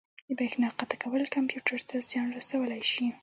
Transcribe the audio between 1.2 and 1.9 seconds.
کمپیوټر